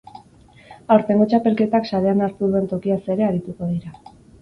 [0.95, 3.99] Aurtengo txapelketak sarean hartu duen tokiaz ere arituko dira.